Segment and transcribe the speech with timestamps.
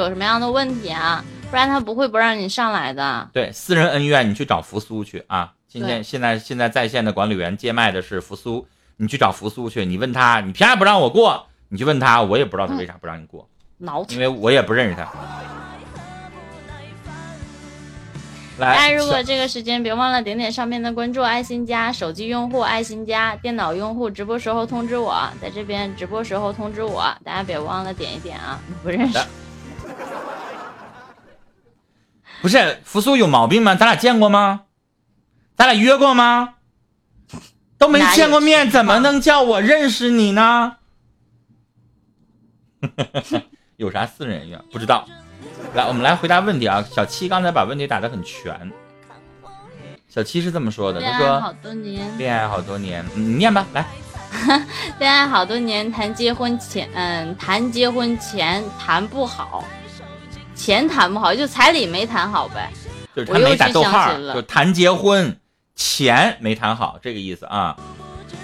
[0.00, 1.24] 有什么样的问题啊？
[1.50, 3.28] 不然他不会不让你上来的。
[3.32, 5.52] 对，私人恩怨你去找扶苏去啊！
[5.68, 8.66] 今对天现在现在在线的管理员接麦的是扶苏，
[8.96, 11.46] 你去找扶苏去，你问他，你凭啥不让我过？
[11.68, 15.06] 你去问他，我也不知道他为啥不让你过，挠因为我也不认识他。
[18.58, 28.60] 来，大家如果这个时间别忘了点点上面的关注爱心加，手机用户爱心加，电脑用户直播时候通知我，在这边直播时候通知我，大家别忘了点一点啊！
[28.82, 29.26] 不认识的
[32.40, 33.74] 不是扶苏有毛病吗？
[33.74, 34.62] 咱俩见过吗？
[35.56, 36.54] 咱俩约过吗？
[37.78, 40.76] 都没见过面，怎么能叫我认识你呢？
[43.76, 44.60] 有啥私人恩怨？
[44.72, 45.06] 不知道。
[45.74, 46.84] 来，我们来回答问题啊。
[46.90, 48.72] 小七刚才把问题打得很全。
[50.08, 53.84] 小七是这么说的，他恋爱好说多年，恋爱好多年，嗯你念吧，来。
[54.98, 59.64] 恋爱好多年，谈结婚前，嗯，谈结婚前谈不好，
[60.60, 62.70] 钱谈不好，就彩礼没谈好呗。
[63.16, 65.34] 就是他没打逗号就谈结婚，
[65.74, 67.74] 钱没谈好，这个意思啊。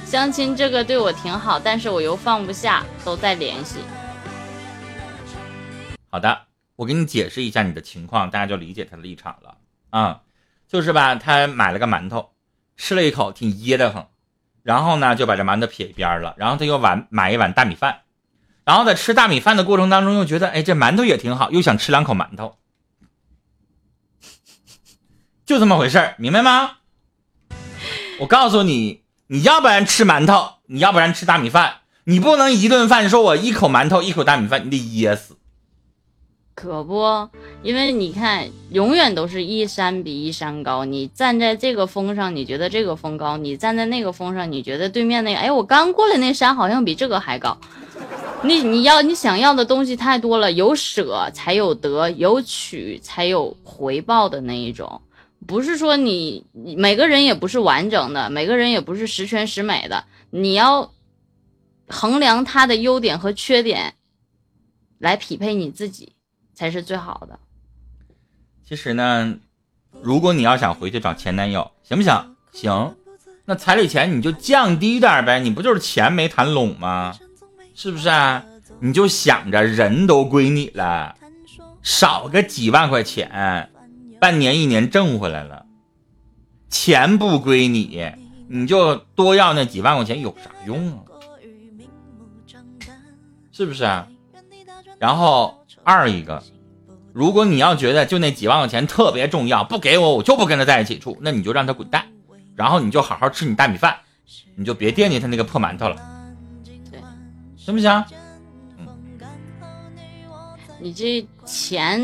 [0.07, 3.81] 相亲这个对我挺好，但是我又放不下，都在联系。
[6.09, 6.41] 好的，
[6.77, 9.59] 我给你解释一下你的情况，大家就理解他的立场了
[9.91, 10.23] 啊、
[10.67, 12.31] 就是吧，他买了个馒头，
[12.79, 14.09] 吃了一口挺噎得慌，
[14.62, 18.01] 然后呢就把这馒头撇一边了，然后他又碗买一碗大米饭，
[18.67, 22.56] 然后在吃大米饭的过程当中又觉得，哎，这馒头也挺好，又想吃两口馒头，
[25.47, 26.72] 就这么回事儿，明白吗？
[28.19, 35.37] 我告诉你，你要不然吃馒头，你要不然吃大米饭，你不能一顿饭说我一口馒头一口大米饭，你得噎死。
[36.56, 37.28] 可不，
[37.62, 40.84] 因为你看，永远都是一山比一山高。
[40.84, 47.56] 你站在这个峰上，你觉得这个峰高；你站在那个峰上，你觉得对面那个，哎，我刚过来那山好像比这个还高。
[48.42, 55.01] 你你要你想要的东西太多了，有舍才有得，有取才有回报的那一种。
[55.47, 60.05] 不是说你每个人也不是完整的，每个人也不是十全十美的。
[60.31, 60.93] 你要
[61.88, 63.94] 衡量他的优点和缺点，
[64.99, 66.12] 来匹配你自己。
[66.59, 67.38] 才是最好的。
[68.66, 69.37] 其实呢，
[70.00, 72.34] 如果你要想回去找前男友，行不行？
[72.50, 72.97] 行，
[73.44, 77.15] 那彩礼钱你就降低点呗，你不就是钱没谈拢吗？
[77.76, 78.42] 是不是啊？
[78.81, 81.14] 你就想着人都归你了，
[81.82, 83.70] 少个几万块钱，
[84.19, 85.66] 半年一年挣回来了，
[86.70, 88.03] 钱不归你，
[88.48, 91.04] 你就多要那几万块钱有啥用啊？
[93.53, 94.08] 是不是啊？
[94.98, 96.43] 然后二一个，
[97.12, 102.06] 如果你要觉得就那几万块钱特别重要，不给我我就不跟他在一起处，那你就让他滚蛋，
[102.54, 103.98] 然后你就好好吃你大米饭，
[104.54, 105.97] 你就别惦记他那个破馒头了，
[107.66, 108.04] 行不行？
[110.78, 112.00] 你这钱，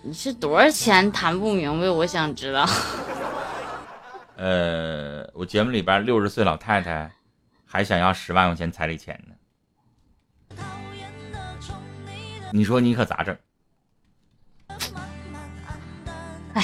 [0.00, 1.90] 你是多少钱谈不明白？
[1.90, 2.64] 我想知道。
[4.38, 7.10] 呃，我节目里边六十岁老太太
[7.64, 9.34] 还想要十万块钱彩礼钱呢，
[12.52, 13.36] 你说你可咋整？
[16.52, 16.62] 哎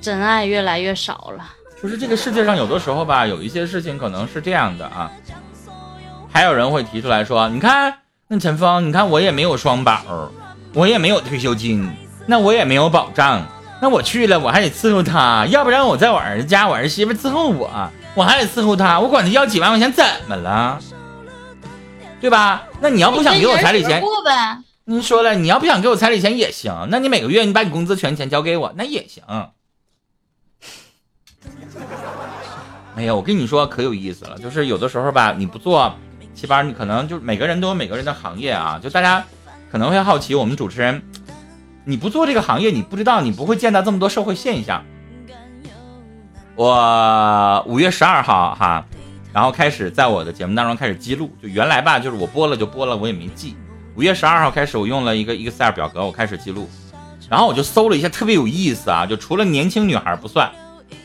[0.00, 1.54] 真爱越来越少了。
[1.80, 5.08] 就是这个世界上有的时候吧，有一些事情可能是这样的啊。
[6.34, 10.02] 还有人会提出来说：“你看，那陈峰，你看我也没有双保，
[10.72, 11.88] 我也没有退休金，
[12.26, 13.46] 那我也没有保障，
[13.80, 17.70] 那我去了我还得伺候他，要不然我在我儿子家，我儿媳妇伺候我，
[18.16, 20.80] 我还得伺候他，我管他要几万块钱怎么了？
[22.20, 22.64] 对吧？
[22.80, 24.58] 那你要不想给我彩礼钱，过呗。
[24.86, 29.22] 您说了，你要不想给我彩礼钱也行，那你每个月你把你工资全钱交给我，那也行。
[32.96, 35.94] 哎呀，我跟你说可有意思了，就是有的时候吧，你不做
[36.34, 39.24] 七八，你可能就是每个人都有每个人的行业啊，就大家
[39.70, 41.00] 可能会好奇，我们主持人
[41.84, 44.84] 你不做这个行业，你不知道，你不会见到这么多社会现象。
[46.56, 48.84] 我五月十二号哈，
[49.32, 53.56] 然后开始在我的节目当中开始记录，就原来吧，就是我播了就播了，我也没记。
[53.96, 56.68] 五月十二号开始，我用了一个 Excel 表格，我开始记录，
[57.28, 59.04] 然后我就搜了一下，特别有意思啊！
[59.06, 60.50] 就除了年轻女孩不算，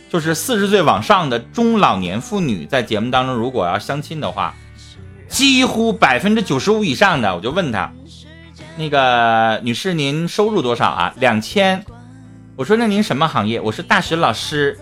[0.10, 4.54] 就是四十岁往上的中老年妇女，在节目当中如果要相亲的话，
[5.30, 7.92] 几乎百分之九十五以上的，我就问她，
[8.78, 11.14] 那个女士您收入多少啊？
[11.18, 11.86] 两千。
[12.56, 13.62] 我说那您什么行业？
[13.62, 14.78] 我是大学老师。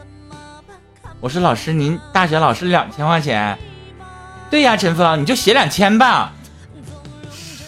[1.19, 3.57] 我说老师您大学老师两千块钱？
[4.49, 6.33] 对呀，陈峰你就写两千吧。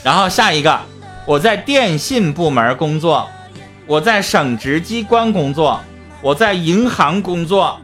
[0.03, 0.79] 然后下一个，
[1.25, 3.29] 我在电信部门工作，
[3.85, 5.81] 我在省直机关工作，
[6.21, 7.79] 我在银行工作，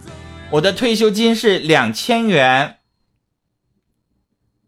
[0.50, 2.77] 我的退休金是两千元。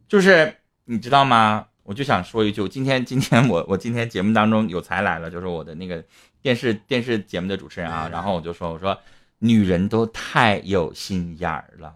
[0.08, 0.56] 就是
[0.86, 1.66] 你知道吗？
[1.84, 6.04] 我就想说一句，今天今天我我今天节目当中有才来了，就是我的那个
[6.42, 8.98] 电视电视节目的主持人啊，然后我就说我说
[9.40, 11.94] 女人都太有心眼儿了。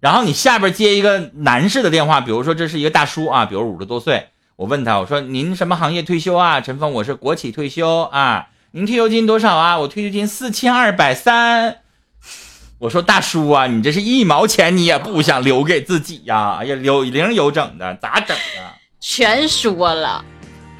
[0.00, 6.60] 然后你下边接一个男士的电话，比如说这是一个大叔啊，比如五十多岁，我问他我说您什么行业退休啊？
[6.60, 8.48] 陈峰，我是国企退休啊。
[8.70, 9.78] 您退休金多少啊？
[9.80, 11.80] 我退休金四千二百三。
[12.78, 16.58] 我说大叔啊，你这是一毛钱你也不想留给自己呀？
[16.60, 18.76] 哎呀，有零有整的，咋整啊？
[19.00, 20.24] 全说了。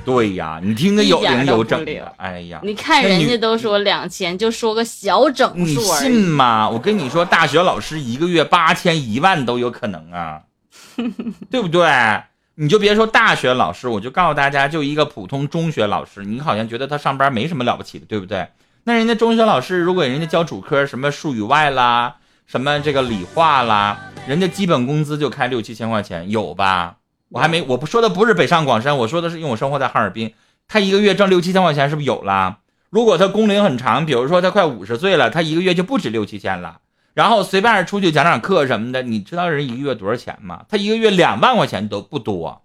[0.04, 2.12] 对呀，你听个有零有整的。
[2.18, 5.64] 哎呀，你看人家都说两千，就说个小整数。
[5.64, 6.68] 你信吗？
[6.68, 10.42] 我跟你说，大学老师一个月八千一万都有可能啊，
[11.50, 11.88] 对不对？
[12.58, 18.46] 你就别说大学老师，我就告诉大家，就一个普通中学老师，你好像觉得他上班没什么了不起的，对不对？
[18.88, 26.98] 那人家中学老师，如果人家教主科，什么数语外啦，什么这个理化啦，人家基本工资就开六七千块钱，有吧？
[27.30, 30.32] 我还没，我不说的不是北上广深，我说的是因为我生活在哈尔滨，
[30.68, 32.58] 他一个月挣六七千块钱，是不是有了？
[32.88, 36.78] 如果他工龄很长，比如说他快五十岁了，他一个月就不止六七千了。
[37.12, 40.64] 然后随便出去讲讲课什么的，你知道人一个月多少钱吗？
[40.68, 42.62] 他一个月两万块钱都不多。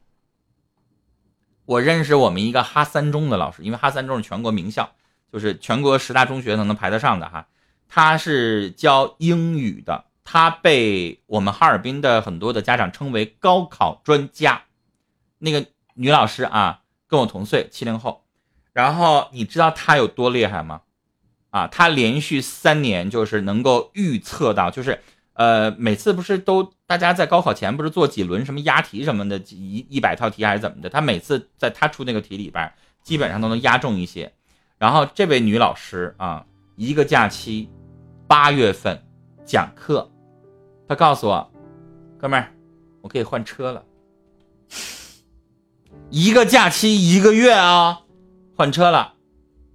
[1.65, 4.91] 我认识我们一个哈三中的老师，因为哈三中是全国名校。
[5.31, 7.47] 就是全国十大中学能能排得上的哈，
[7.87, 14.63] 他是教英语的，他被我们哈尔滨的很多的家长称为高考专家。
[15.39, 18.23] 那个女老师啊，跟我同岁，七零后。
[18.73, 20.81] 然后你知道她有多厉害吗？
[21.49, 25.01] 啊，她连续三年就是能够预测到，就是
[25.33, 30.89] 呃，每次不是都大家在高考前不是做几轮什么押题什么的，一一百套题还是怎么的？
[30.89, 32.71] 她每次在她出那个题里边，
[33.03, 34.31] 基本上都能押中一些。
[34.81, 36.43] 然后这位女老师啊，
[36.75, 37.69] 一个假期，
[38.27, 38.99] 八月份
[39.45, 40.09] 讲课，
[40.87, 41.51] 她告诉我，
[42.17, 42.51] 哥们儿，
[43.01, 43.83] 我可以换车了。
[46.09, 48.01] 一个假期一个月啊，
[48.57, 49.13] 换车了，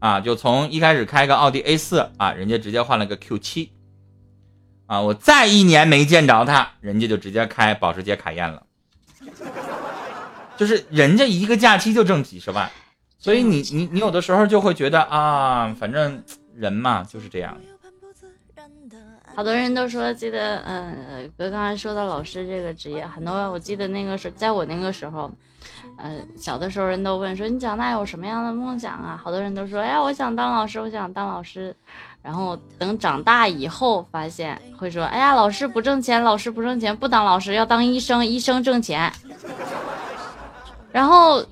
[0.00, 3.72] 啊，就从一开始开个奥迪 A 四啊，人家直接换了个 Q 七，
[4.86, 8.66] 啊，我再一年没见着他，人家就直接开保时捷卡宴了，
[10.56, 12.68] 就是人家一个假期就挣几十万。
[13.26, 16.22] 所以你你你有的时候就会觉得啊，反正
[16.54, 17.58] 人嘛就是这样。
[19.34, 25.28] 好多人都说记得，嗯，哥刚才说到老师这个职业，很多我记得那个时，在我那个时候，
[25.98, 29.20] 嗯，小的时候人都问说你长大有什么样的梦想啊？
[29.20, 31.74] 好多人都说，哎呀，我想当老师，我想当老师。
[32.22, 39.12] 然后等长大以后发现会说，哎呀，老师不挣钱，老师不挣钱，不当老师要当医生，医生挣钱。
[40.92, 41.44] 然后。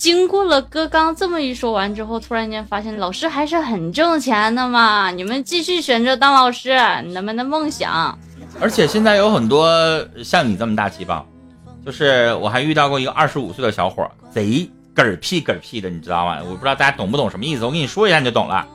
[0.00, 5.10] 经过了哥刚这么一说完之后，突然间发现老师还是很挣钱的嘛！
[5.10, 6.74] 你们继续选择当老师，
[7.04, 8.18] 你们的梦想。
[8.58, 9.70] 而且现在有很多
[10.24, 11.22] 像你这么大气吧，
[11.84, 16.38] 就是我还遇到过一个二十五岁的小伙，贼嗝屁嗝屁的，你知道吗？
[16.44, 18.66] 我不知道大家懂不懂什么意思，我跟你说一下你就懂了。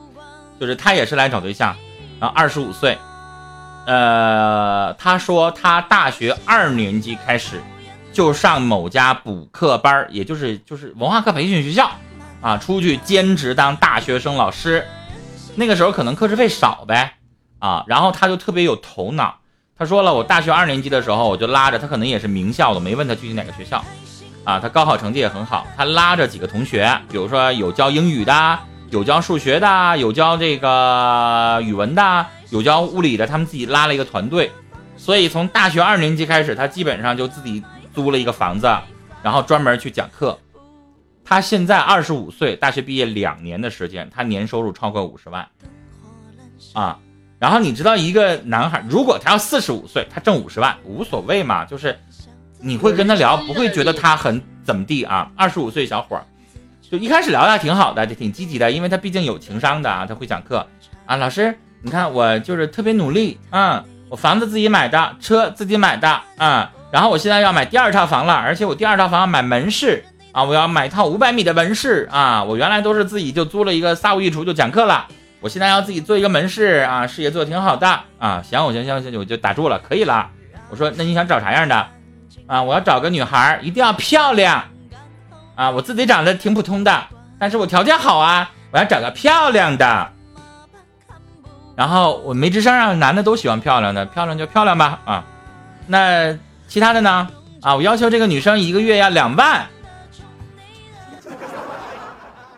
[0.60, 1.74] 就是他也是来找对象，
[2.20, 2.96] 然后二十五岁，
[3.88, 7.60] 呃，他说他大学二年级开始。
[8.16, 11.90] 就上某家补课班儿也就是就是文化课培训学校，
[12.40, 14.86] 啊，出去兼职当大学生老师。
[15.54, 17.12] 那个时候可能课时费少呗，
[17.58, 19.36] 啊，然后他就特别有头脑。
[19.78, 23.84] 他说了，我大学二年级的时候，我就拉着他，可能也是名校的，没问他具体哪个学校，
[24.44, 28.58] 啊，他高考成绩也很好，他拉着几个同学，比如说有教英语的，
[28.88, 34.50] 有教数学的，有教这个语文的，有教物理的，他们自己拉了一个团队。
[34.96, 37.62] 所以从大学二年级开始，他基本上就自己。
[37.96, 38.68] 租了一个房子，
[39.22, 40.38] 然后专门去讲课。
[41.24, 45.48] 他现在二十五岁，大学毕业两年的时间，他年收入超过五十万
[46.74, 46.98] 啊。
[47.38, 51.98] 然后你知道，一个男孩如果他要四十五岁，他挣五十万无所谓嘛，就是
[52.60, 55.32] 你会跟他聊，不会觉得他很怎么地啊。
[55.34, 56.24] 二十五岁小伙儿，
[56.82, 60.66] 就一开始聊的还挺好的，就挺积极的，因为他毕竟有情商的啊，他会讲课
[61.06, 61.16] 啊。
[61.16, 66.72] 老师，你看我就是特别努力啊，我房子自己买的，车自己买的啊。
[66.90, 72.42] 然后我现在要买第二套房了，而且我第二套房要买门市啊，我要买一套五百米的门市啊。
[72.44, 75.06] 我原来都是自己就租了一个仨屋一厨就讲课了，
[75.40, 78.40] 我现在要自己做一个门市啊，事业做的挺好的啊。
[78.42, 80.28] 行，我行行行，我就打住了，可以了。
[80.70, 81.86] 我说那你想找啥样的
[82.46, 82.62] 啊？
[82.62, 84.62] 我要找个女孩，一定要漂亮
[85.56, 85.68] 啊。
[85.68, 87.02] 我自己长得挺普通的，
[87.38, 90.08] 但是我条件好啊，我要找个漂亮的。
[91.74, 95.24] 然后我没吱声啊，男的都喜欢漂亮的，漂亮就漂亮吧啊。
[95.88, 96.38] 那。
[96.68, 97.28] 其他的呢？
[97.62, 99.68] 啊，我要求这个女生一个月要两万。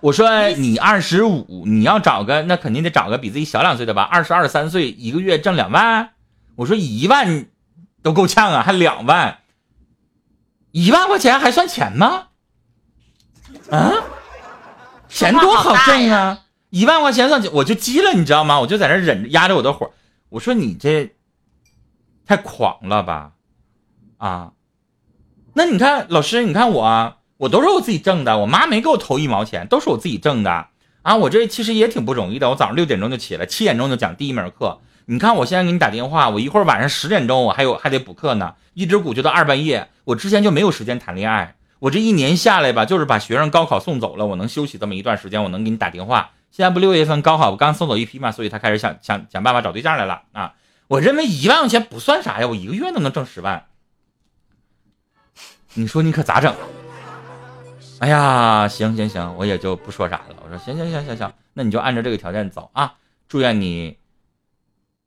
[0.00, 4.02] 我说你二十五，你要找个那肯定得找个比自己小两岁的吧？
[4.02, 6.10] 二十二三岁，一个月挣两万。
[6.56, 7.46] 我说一万
[8.02, 9.38] 都够呛啊，还两万。
[10.70, 12.28] 一万块钱还算钱吗？
[13.70, 13.92] 啊，
[15.08, 16.40] 钱多好挣啊！
[16.70, 18.60] 一万块钱算钱，我就急了，你知道吗？
[18.60, 19.90] 我就在那忍着压着我的火，
[20.28, 21.14] 我说你这
[22.26, 23.32] 太狂了吧？
[24.18, 24.52] 啊，
[25.54, 30.66] 那你看老师，你看我，我都是我自己挣的，我妈没给我投一毛钱，都是我自己挣的
[31.02, 31.16] 啊。
[31.16, 34.80] 我这其实也挺不容易的，我早上六点钟就起来，七点钟就讲第一门课。
[35.06, 39.88] 你看我现在给你打电话，我一会儿晚上十点钟我还有还得补课呢，一直鼓就到二半夜。
[40.04, 46.30] 我之前就没有时间谈恋爱，我这一年下来吧，就是把学生高考送走了，我能休息这么一段时间，我能给你打电话。
[46.50, 50.54] 现在不六月份高考我刚送走一批嘛，所以他开始想想想办法找对象来了啊！
[50.88, 53.66] 我认为一万块钱不算啥呀，我一个月都能挣十万。
[55.74, 56.54] 你说你可咋整？
[58.00, 60.36] 哎呀，行行行，我也就不说啥了。
[60.44, 62.94] 我说行行行行行，那你就按照这个条件走啊！
[63.28, 63.98] 祝愿你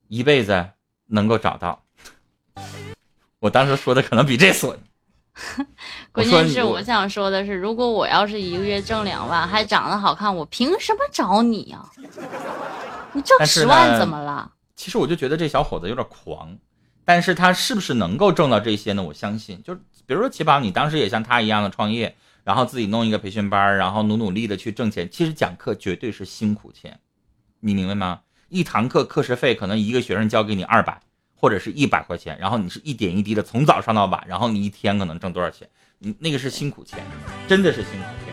[0.10, 0.70] 一辈子
[1.08, 1.84] 能够找到。
[3.40, 4.78] 我当时说的可能比这损。
[6.12, 11.84] 关键是我想说的是，如果我要是一个月挣两万，还长得好看，我凭什么找你呀？
[13.14, 14.52] 你挣十万怎么了？
[14.76, 16.56] 其实我就觉得这小伙子有点狂，
[17.06, 19.04] 但是他是不是能够挣到这些呢？
[19.04, 25.10] 我相信，就比如说齐宝，你当时也像他一样的创业，然后自己弄一个培训班，然后努努力的去挣钱。
[25.12, 27.00] 其实讲课绝对是辛苦钱，
[27.60, 28.22] 你明白吗？
[28.50, 31.02] 一堂课课时费可能一个学生交给你二百。
[31.34, 35.68] 或者是一百块钱，然后你是一点一滴的从早上到晚，然后你一天可能挣多少钱？
[35.98, 37.04] 你那个是辛苦钱，
[37.48, 38.32] 真的是辛苦钱。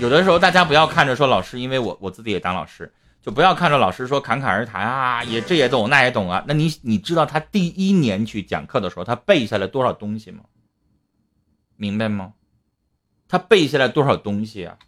[0.00, 2.92] 有的时候大家不要看着说老师，因为我我自己也当老师，
[3.28, 6.42] 就不要看着老师说侃侃而谈啊，也这也懂那也懂啊。
[6.48, 10.44] 那你你知道他第一年去讲课的时候，他背下来多少东西吗？
[11.76, 12.32] 明白吗？
[13.28, 14.78] 他背下来多少东西啊？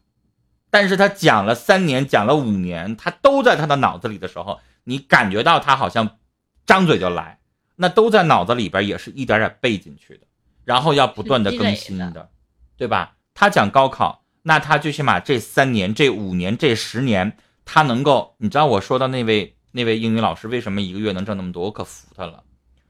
[0.71, 6.17] 但是他讲了三年，讲了五年，他都在他的脑子里的时候，你感觉到他好像。
[6.65, 7.41] 张嘴就来，
[7.77, 10.21] 那都在脑子里边，也是一点点背进去的，
[10.65, 12.31] 然后要不断的更新的，
[12.79, 13.17] 对吧？
[13.35, 21.65] 他讲高考，那他最起码这三年、这五年、这十年，他能够，你知道我说的那位那位英语老师为什么一个月能挣那么多？
[21.65, 22.43] 我可服他了。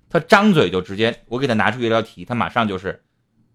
[0.08, 3.02] 他张嘴就直接，我给他拿出一道题，他马上就是，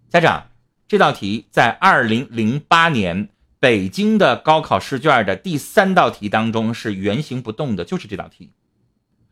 [0.10, 0.48] 家长，
[0.88, 3.30] 这道题在二零零八年
[3.60, 8.52] 北京的高考试卷的第三道题当中是原形不动的，就是这道题。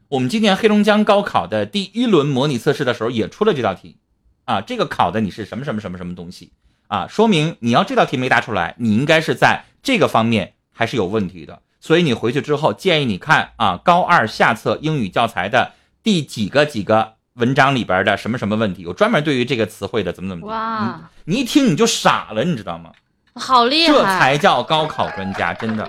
[0.09, 3.97] 我们今年黑龙江高考的第一轮模拟测试的时候也出了这道题，
[4.45, 6.51] 啊，这个考的你是什么什么什么什么东西
[6.87, 7.07] 啊？
[7.07, 11.61] 说明你要这道题没答出来，你应该是在这个方面还是有问题的。
[11.83, 20.47] 所以你回去之后建议你看啊，高二下册英语教材的第几个几个文章里边的什么什么问题，有专门对于这个词汇的怎么怎么。
[20.47, 22.91] 哇，你一听你就傻了，你知道吗？
[23.35, 25.85] 好厉害，这才叫高考专家，真的。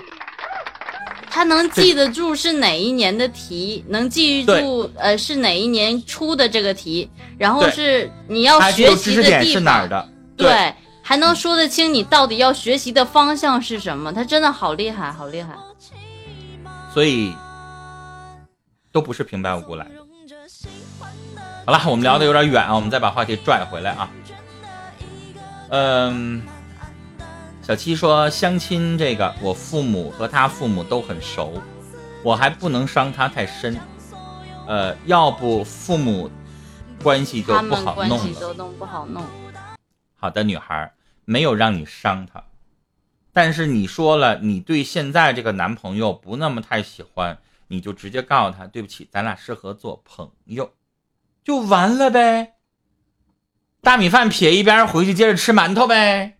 [1.30, 7.08] 他能记得住是哪一年的题，能记住呃是哪一年出的这个题，
[7.38, 9.44] 然后是你要学习的地方。
[9.44, 15.54] 是哪儿的，对，还能说得清你到底要学习的方向是什么，他真的好厉害，好厉害。
[16.92, 17.36] 所以
[18.90, 19.86] 都不是平白无故来。
[21.66, 24.10] 好了，我们聊的有点远啊，我们再把话题拽回来啊。
[25.68, 26.42] 嗯。
[27.66, 31.54] 小七说：“相亲这个，我父母和他父母都很熟，
[32.22, 33.74] 我还不能伤他太深。
[34.66, 36.30] 呃，要不父母
[37.02, 38.54] 关系就不好弄了。
[38.54, 39.22] 都不好弄。
[40.24, 40.94] 好的，女孩
[41.26, 42.42] 没有让你伤她，
[43.30, 47.36] 但是你说了你对现在这个男朋友不那么太喜欢，
[47.68, 50.72] 你就直接告诉他对不起，咱俩适合做朋友，
[51.44, 52.54] 就完了呗。
[53.82, 56.38] 大米饭撇一边，回去接着吃馒头呗。”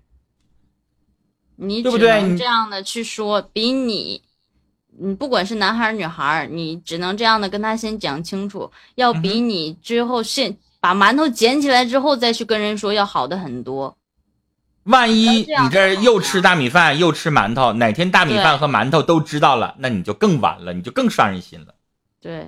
[1.56, 4.22] 你只能这样的去说，比你，
[4.98, 13.96] 你不管是男孩女孩，你只能这样的跟他先讲清楚，要比你之后先把馒头捡起来之后再去跟人说要好的很多。
[14.82, 21.74] 万一你这又吃大米饭又吃馒头，哪天大米饭和馒头都知道了，那你就更完了，你就更伤人心了。
[22.20, 22.46] 对。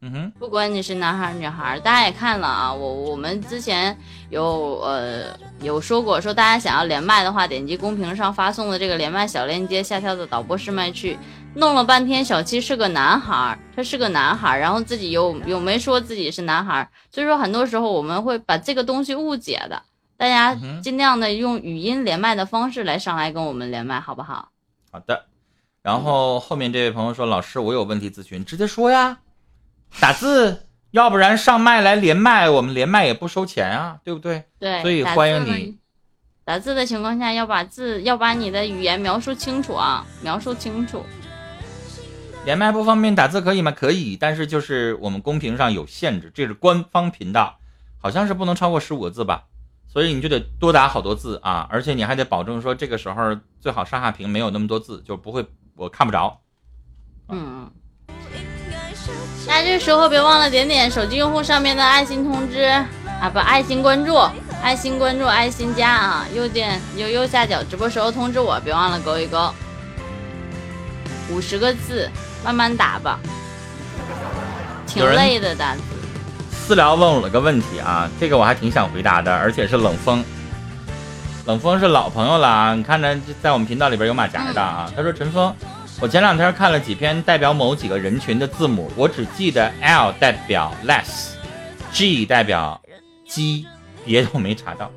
[0.00, 2.72] 嗯哼，不管你是男孩女孩，大家也看了啊。
[2.72, 3.98] 我我们之前
[4.34, 5.26] 有呃
[5.60, 11.16] 有说过，说大家想要连麦的话，点击公屏上发送的这个连麦小链接，下跳的导播试麦去。
[11.54, 19.80] 弄了半天，小七是个男孩，他是个男孩，然后自己又又没说自己是男孩，所以说很多时候我们会把这个东西误解的。
[20.16, 24.48] 大家尽量的用语音连麦的方式来上来跟我们连麦，好不好？
[24.90, 25.26] 好的。
[25.80, 29.18] 然后后面这位朋友说，老师我有问题咨询，直接说呀。
[30.00, 34.44] 打字，要不然上麦来连麦，我们连麦也不收钱啊，对不对？
[34.60, 35.76] 对，所以欢迎你。
[36.44, 41.04] 打字的情况下，要把字要把你的语言描述清楚啊，描述清楚。
[42.44, 43.72] 连麦不方便打字可以吗？
[43.72, 47.58] 可以，但是就是我们公屏上有限制，这是官方频道，
[47.98, 49.46] 好像是不能超过十五个字吧。
[49.88, 56.40] 所以你就得多打好多字啊，而且你还得保证说这个时候最好上下屏没有那么多字，就不会我看不着。
[57.30, 57.68] 嗯，
[59.46, 62.62] 那这时候别忘了点点手机用户上面的爱心通知
[63.20, 64.16] 啊，不爱心关注，
[64.62, 69.52] 爱心关注，爱心加啊，右键右右下角直播时候通知我，别忘了勾一勾。
[71.30, 72.10] 五十个字，
[72.44, 73.18] 慢慢打吧，
[74.86, 75.80] 挺累的打字。
[76.66, 80.24] 私聊问我了个问题啊，这个我还挺想回答的，而且是冷风。
[81.46, 84.90] 冷风是老朋友了啊，你看着在我们频道里边有马甲的啊。
[84.96, 85.54] 他说陈峰，
[86.00, 92.80] 我前两天看了几篇代表某几个人群的字母，我只记得 L 代表 less，G 代表
[93.26, 93.66] 鸡，
[94.04, 94.90] 别的我没查到。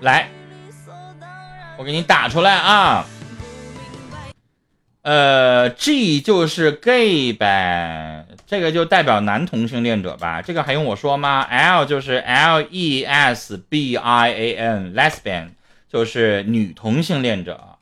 [0.00, 0.28] 来，
[1.76, 3.04] 我给你打出来啊。
[5.02, 10.40] 呃，G 就是 gay 呗，这个就代表男同性恋者吧？
[10.40, 15.48] 这个还用我说吗？L 就是 L E S B I A N，lesbian
[15.92, 17.76] 就是女同性恋者，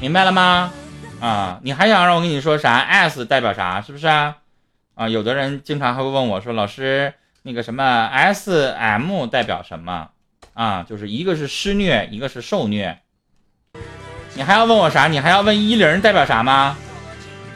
[0.00, 0.72] 明白了吗？
[1.20, 3.80] 啊，你还想让我跟你说啥？S 代表啥？
[3.80, 4.38] 是不是啊？
[4.96, 10.10] 啊，有的人经常还会问我说，老师，那个什么 S M 代表什么？
[10.54, 12.98] 啊，就是一个是施虐，一个是受虐。
[14.34, 15.06] 你还要问我啥？
[15.06, 16.76] 你还要问一零代表啥吗？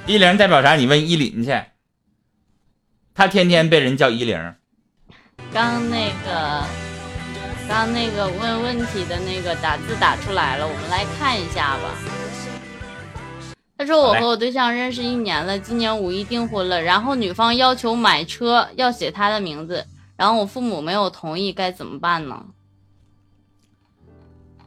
[0.06, 0.76] 一零代表啥？
[0.76, 1.60] 你问依林去，
[3.12, 4.54] 他天天被人叫一零。
[5.52, 6.64] 刚那个，
[7.68, 11.94] 刚那个问问题的那个打字打出来了，我们来看一下吧。
[13.76, 22.46] 他说我和我对象认识一年了，今年五一订婚了，然后女方要求买车要写他的名字，然后我父母没有同意，该怎么办呢？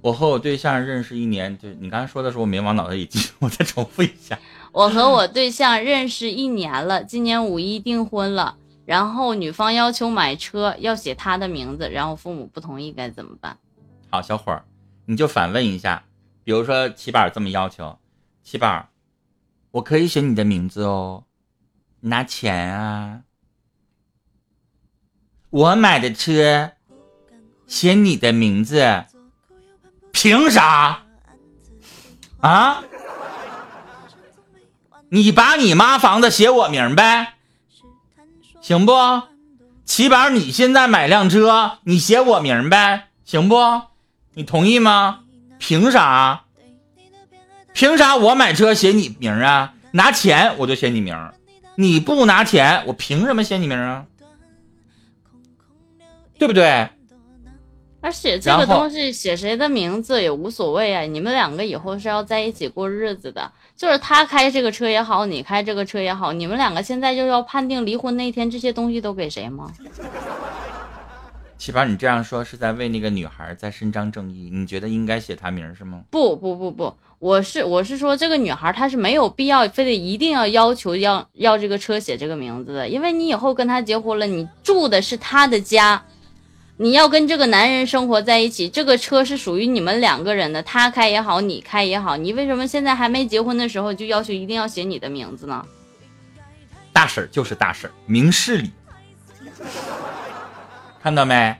[0.01, 4.37] 我和我对象认识一年，就你刚才说的时候我没往脑袋里记， 我再重复一下。
[4.71, 8.55] 我和我对象认识一年了，今年五一订婚了，
[8.91, 13.57] 然后女方要求买车要写他的名字，然后父母不同意，该怎么办？
[14.09, 14.65] 好，小伙儿，
[15.05, 16.03] 你就反问一下，
[16.43, 17.97] 比如说齐宝这么要求，
[18.43, 18.89] 齐宝，
[19.71, 21.23] 我可以写你的名字哦，
[22.01, 23.21] 拿钱啊。
[25.51, 26.73] 我买的车，
[27.67, 29.05] 写你的名字，
[30.11, 31.03] 凭啥？
[32.41, 32.83] 啊？
[35.07, 37.35] 你把你妈房子写我名呗，
[38.61, 38.93] 行不？
[39.85, 43.55] 齐宝，你现在买辆车，你写我名呗，行不？
[44.35, 45.21] 你同意吗？
[45.57, 46.43] 凭啥？
[47.73, 49.73] 凭啥我买车写你名啊？
[49.91, 51.17] 拿钱我就写你名，
[51.75, 54.05] 你不拿钱，我凭什么写你名啊？
[56.37, 56.89] 对不对？
[58.01, 63.51] 而且这个东西写谁的名字也无所谓啊，你们两个以后是要在一起过日子的。
[63.77, 69.71] 就是他开这个车也好，你开这个车也好，你们两个现在就要判定离婚那天这些东西都给谁吗？
[71.57, 74.49] 齐宝，你这样说是在为那个女孩在伸张正义？
[74.51, 76.01] 你觉得应该写她名是吗？
[76.09, 86.03] 不不不不，我是我是说这个女孩她是没有必要非得一定要要求要要这个车写这个名字的，因为你以后跟她结婚了，你住的是她的家。
[86.81, 95.63] 你要跟这个男人生活在一起，这个车是属于你们两个人的，他开也好，你开也好，你为什么现在还没结婚的时候就要求一定要写你的名字呢？
[96.91, 98.71] 大婶儿就是大婶，明事理。
[101.03, 101.55] 看到没？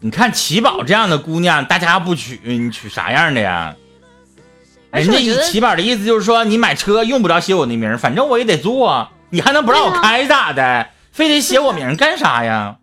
[0.00, 3.76] 你看齐宝这样的姑娘，大家不娶，你娶啥样的呀？
[4.92, 10.88] 人家齐宝的意思就是说，你买车用不着写我的名，反正我也得坐，你还能不让我开咋的？
[11.12, 12.78] 非得写我名干啥呀？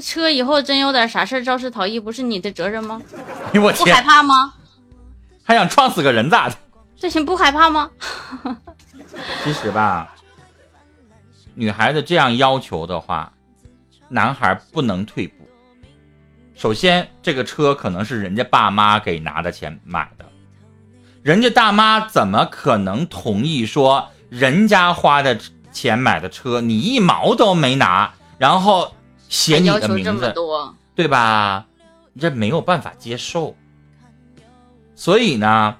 [0.00, 3.02] 那车以后真有点啥事儿肇事逃逸，不是你的责任吗？
[3.44, 4.54] 哎呦我不害，怕吗？
[5.44, 6.54] 还想撞死个人咋的？
[6.96, 7.90] 这行不害怕吗？
[9.44, 10.14] 其实吧，
[11.54, 13.30] 女孩子这样要求的话，
[14.08, 15.34] 男孩不能退步。
[16.54, 20.24] 首先，这个车可能是人家爸妈给拿的钱买的，
[21.22, 25.38] 人家大妈怎么可能同意说人家花的
[25.70, 28.94] 钱买的车，你一毛都没拿，然后
[29.30, 30.34] 写你的名字，
[30.94, 31.64] 对吧？
[32.18, 33.56] 这没有办法接受。
[34.94, 35.76] 所以呢，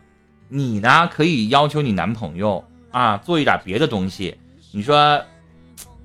[0.49, 4.39] 你呢可以要求你男朋友啊做一点别的东西。
[4.73, 5.21] 你说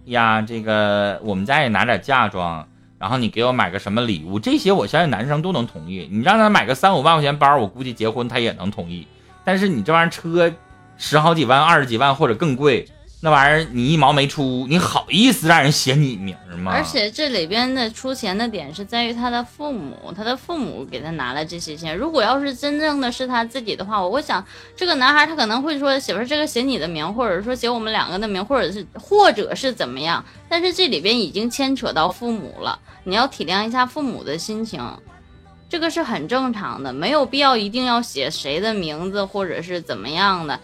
[0.05, 6.10] 呀，这个我们家也拿点嫁妆，然后你给我买个什么礼物，这些我相信男生都能同意。
[6.12, 9.08] 你让他买个三五万块钱包，我估计结婚他也能同意。
[9.43, 10.51] 但是你这玩意儿车
[10.97, 12.88] 十好几万、二十几万或者更贵，
[13.21, 16.71] 那玩意儿你一毛没出，你好意思让人写你名吗？
[16.71, 21.97] 而且这里边的出钱的点是在于他的父母，他的父母给他拿了这些钱。
[21.97, 30.23] 如果要是真正的是他自己的话，我想这个男孩他可能会说媳妇儿这个写你的名，或者说写我们两个的名，或者是或者是怎么样。
[30.47, 34.80] 但是这里边已经牵扯到父母了，你要体谅一下父母的心情，
[35.67, 40.60] 这个是很正常的，没有必要一定要写谁的名字或者是怎么样的。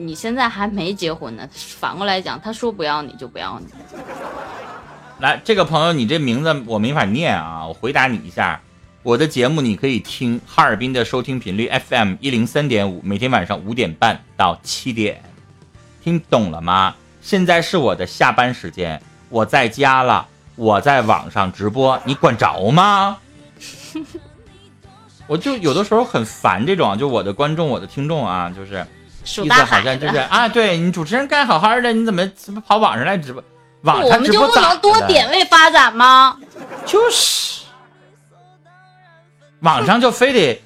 [0.00, 3.66] 你现在还没结婚呢，反过来讲，他说不要你就不要你。
[5.18, 8.58] 来，这个朋友，你这名字我没法念啊，我回答你一下。
[9.02, 15.22] 我的节目你可以听哈尔滨的收听频率 FM 一零三点五，每天晚上五点半到七点，
[16.02, 16.94] 听懂了吗？
[17.20, 23.18] 现在是我的下班时间，我在家了，我在网上直播，你管着吗？
[25.28, 28.86] 我就有的时候很烦这种，就我的观众，我的听众啊，就是。
[29.24, 33.42] 意思好像就是啊，对你主持人干好好的，你怎么怎么跑网上来直播？
[33.82, 36.36] 网上直播我们就不能多点位发展吗？
[36.84, 37.62] 就是
[39.60, 40.62] 网上就非得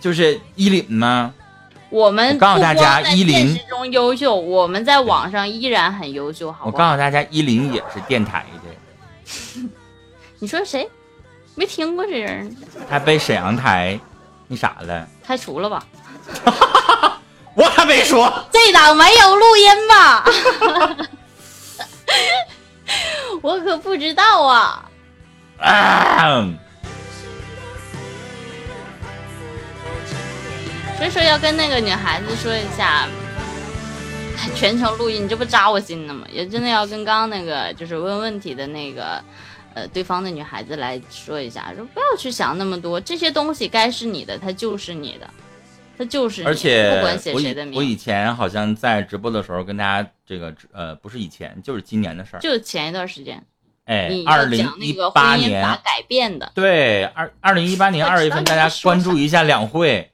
[0.00, 1.32] 就是依林吗？
[1.90, 6.50] 我们告诉大家，依林中优秀，我们在网上依然很优秀。
[6.50, 9.62] 好，我告诉大家，依林也是电台的。
[10.40, 10.88] 你说谁？
[11.54, 12.56] 没听过这人？
[12.90, 13.98] 他被沈阳台
[14.48, 15.08] 那啥了？
[15.24, 15.84] 开除了吧？
[17.54, 20.24] 我还没说，这档没有录音吧？
[23.42, 24.90] 我可不知道啊。
[30.96, 33.06] 所以说要跟那个女孩子说一下，
[34.54, 36.26] 全程录音，你这不扎我心呢吗？
[36.32, 39.22] 也真的要跟刚刚那个就是问问题的那个
[39.74, 45.28] 呃对方的女孩子来说一下，说不要去想那么多，这些东西该是你的，它就是你的。
[45.96, 47.78] 他就是，而且不管写谁的名。
[47.78, 53.44] 我以前好像在直播的时候跟大家这个呃，不是以前，就是今年的事儿，就前一段时间。
[53.84, 56.50] 哎，二零一八年改变的。
[56.54, 60.10] 对，二二零一八年二月份，大家关注一下两会，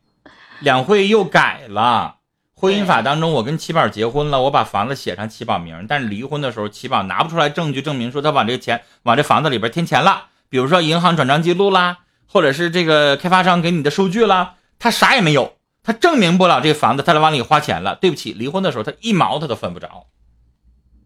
[0.58, 2.16] 两会又改了
[2.54, 15.54] 婚姻法当中，我跟七宝结婚了，我把房子写上七宝名，但是离婚的时候，七宝拿不出来证据证明说他往这个钱往这房子里边添钱了，比如说银行转账记录啦，或者是这个开发商给你的收据啦，他啥也没有。
[15.82, 17.96] 他证明不了这个房子，他来往里花钱了。
[17.96, 20.06] 对不起，离婚的时候他一毛他都分不着，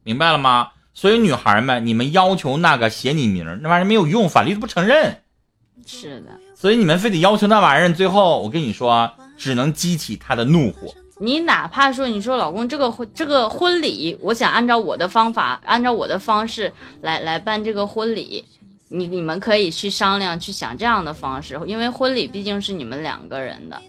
[0.02, 0.70] 明白了吗？
[0.92, 5.22] 所以女孩们，你们要求那个写你名那玩意儿没有用，法律都不承认。
[5.86, 6.38] 是的。
[6.54, 10.94] 所以你们非得要求那玩意儿，最后我跟你说，只能激起他的怒火。
[11.18, 18.44] 你哪怕说，你说老公这个婚这个婚礼，我想按照我的方法，按照我的方式来来办这个婚礼，
[18.88, 23.80] 你你们可以去商量，去想这样的方式，因为婚礼毕竟是你们两个人的。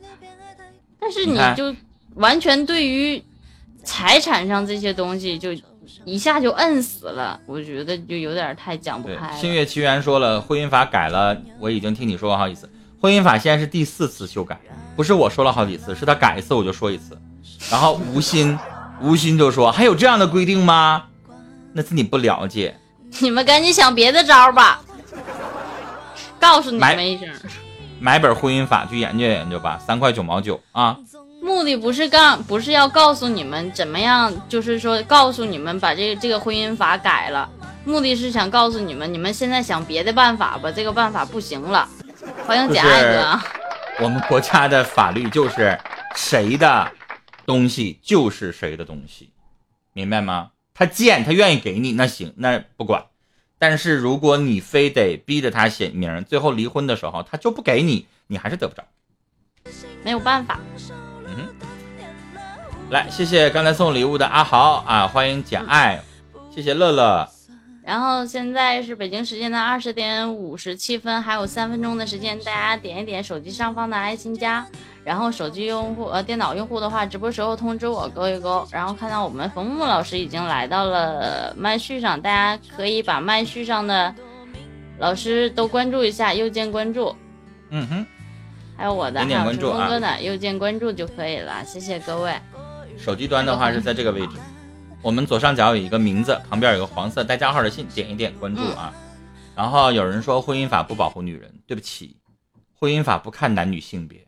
[0.99, 1.75] 但是你就
[2.15, 3.23] 完全对于
[3.83, 5.49] 财产上这些东西就
[6.03, 9.35] 一下就摁死了，我觉得就有点太讲不开。
[9.35, 12.69] 星月奇缘说了，婚姻法改了，我已经听你说过好几次。
[13.01, 14.59] 婚姻法现在是第四次修改，
[14.95, 17.17] 不是我说了好几次，是他改一次我就说一次。
[17.69, 18.57] 然后吴昕，
[19.01, 21.05] 吴昕就说还有这样的规定吗？
[21.73, 22.75] 那是你不了解。
[23.19, 24.81] 你们赶紧想别的招吧，
[26.39, 27.29] 告诉你们一声。
[27.99, 30.97] 买本婚姻法去研究研究吧，三块九毛九啊！
[31.41, 37.49] 目的不是告，不是要告诉你们怎么样，就是说告诉你们把这个这个婚姻法改了，
[37.85, 41.87] 目的是想告诉你们，你们现在想别的办法吧，这个办法不行了。
[42.45, 43.39] 欢迎简爱哥。
[43.99, 45.77] 我们国家的法律就是
[46.15, 46.91] 谁的
[47.45, 49.31] 东西就是谁的东西，
[49.93, 50.49] 明白吗？
[50.73, 53.05] 他贱，他愿意给你那行，那不管。
[53.67, 58.83] 但是如果你非得逼着他写名，最后离婚的时候他就不给你，你还是得不着，
[60.03, 60.59] 没有办法。
[61.25, 61.47] 嗯，
[62.91, 66.03] 来，谢谢刚才送礼物的阿豪啊，欢迎简爱，
[66.53, 67.34] 谢谢乐乐。
[67.85, 74.65] 然后现在是北京时间的二十点五十七分，还有三分钟的时间，大家点一点手机上方的爱心加。
[75.03, 78.67] 然后手机用户呃电脑用户的话，直播时候通知我勾一勾。
[78.71, 84.11] 然后看到我们冯木老师已经来到了麦序上，大家可以把麦序上的
[84.97, 87.15] 老师都关注一下，右键关注。
[87.69, 88.05] 嗯哼，
[88.75, 91.63] 还有我的，还有成功哥的，右键关注就可以了。
[91.63, 92.33] 谢谢各位。
[92.97, 94.37] 手机端的话是在这个位置，
[95.05, 98.91] 我们左上角有一个名字，旁边有个黄色带加号的信，点一点关注啊。
[99.55, 102.17] 然后有人说婚姻法不保护女人，对不起，
[102.73, 104.25] 婚姻法不看男女性别。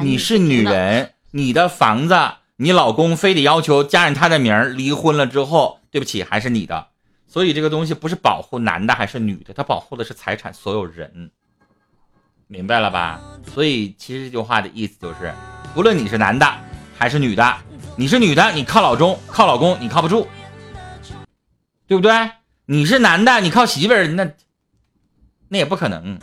[0.00, 2.18] 你是女人，你的房子，
[2.56, 6.86] 你老公非得要求加上他的名儿，离婚了之后，对不起，还是你的。
[7.26, 11.30] 所以这个东西不是保护男的还是女的，它保护的是财产，所有人，
[12.46, 13.20] 明白了吧？
[13.52, 15.34] 所以其实这句话的意思就是，
[15.76, 16.50] 无论你是男的
[16.96, 17.54] 还是女的，
[17.98, 20.28] 你是女的，你靠老中靠老公，你靠不住，
[21.86, 22.12] 对不对？
[22.66, 24.30] 你是男的，你靠媳妇儿，那
[25.48, 26.18] 那也不可能。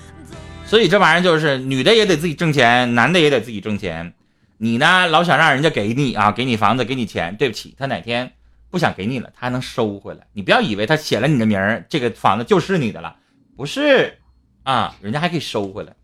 [0.68, 4.14] 所以这玩意儿就是女的也得自己挣钱，男的也得自己挣钱。
[4.58, 8.34] 你呢，老想让人家给你啊，给你房子，给你钱，对不起，他哪天
[8.70, 10.28] 不想给你了，他还能收回来。
[10.34, 13.16] 你不要以为他写了你的名儿，这个房子就是你的了，
[13.58, 14.20] 不是
[14.62, 15.96] 啊，人家还可以收回来。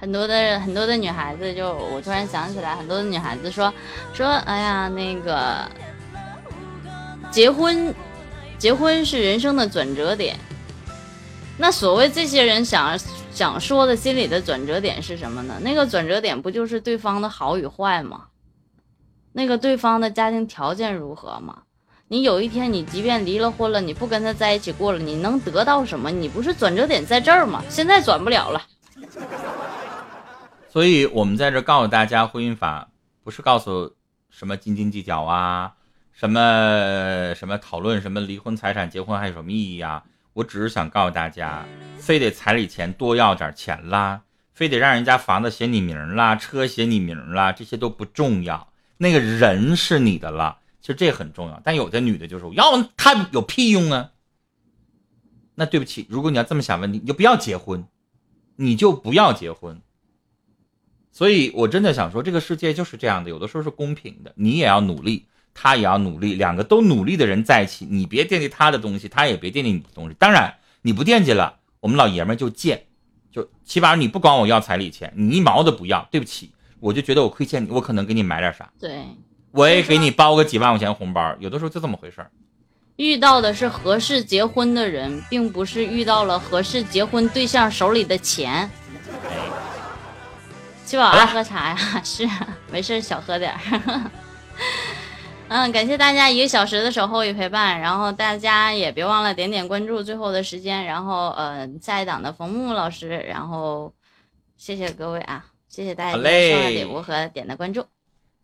[0.00, 3.72] 很多的很多的女孩子就，我突然想起来，很多的女孩子说
[4.14, 5.68] 说，哎呀，那个
[7.30, 7.94] 结婚。
[8.58, 10.36] 结婚是人生的转折点，
[11.56, 12.94] 那所谓这些人想
[13.32, 15.54] 想说的心里的转折点是什么呢？
[15.62, 18.24] 那个转折点不就是对方的好与坏吗？
[19.32, 21.62] 那个对方的家庭条件如何吗？
[22.08, 26.10] 你有一天你即便离了婚了，你不跟他在一起过了，你能得到什么？
[26.10, 27.64] 你不是转折点在这儿吗？
[27.70, 28.62] 现在转不了了。
[30.70, 32.92] 所以我们在这告诉大家，婚姻法
[33.24, 33.96] 不是告诉
[34.30, 35.74] 什么斤斤计较啊。
[36.12, 40.04] 什么什么讨论什么离婚财产结婚还有什么意义啊？
[40.32, 41.64] 我只是想告诉大家，
[41.98, 44.20] 非得彩礼钱多要点钱啦，
[44.52, 51.60] 非得让人家房子写你名啦，车写你名啦，这些都不重要，那个人是你的了，其实这很重要。
[51.64, 54.10] 但有的女的就说，要他有屁用啊？
[55.54, 57.86] 那对不起，如果你要这么想问题，你就不要结婚，
[58.56, 59.80] 你就不要结婚。
[61.12, 65.26] 所以我真的想说，这个世界就是这样的，有的时候是公平的，你也要努力。
[65.52, 70.14] 他也要努力，两个都努力的人在一起，你别惦记他的东西，他也别惦记你的东西。
[70.16, 72.84] 当然，你不惦记了，我们老爷们就贱，
[73.32, 76.06] 就起码你不管我要彩礼钱，你一毛都不要。
[76.08, 79.04] 对不起，我就觉得我亏欠你，我可能给你买点啥，对，
[79.50, 82.30] 我也给你包个几万块钱红包，有的时候就这么回事儿。
[82.96, 88.70] 遇到的是合适结婚的人，并不是遇到了合适结婚对象手里的钱。
[90.90, 91.76] 七宝爱喝茶呀？
[92.02, 92.28] 是，
[92.68, 94.10] 没事小喝点儿。
[95.46, 103.94] 嗯，感谢大家一个小时的守候与陪伴，然后大家也别忘了点点关注，最后的时间，然后呃下一档的冯木老师，然后
[104.56, 107.86] 谢谢各位啊，谢谢大家送的礼物和点的关注，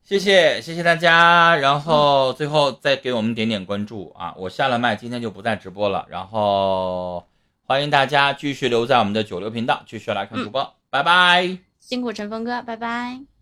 [0.05, 7.27] 谢谢谢谢大家，然后最后再给我们点点关注啊，我下了麦今天就不再直播了，然后
[7.65, 13.36] 欢迎大家继续留在我们的九六频道继续来看主播，拜拜，辛苦陈峰哥，拜拜。